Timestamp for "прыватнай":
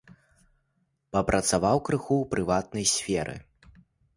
2.33-2.85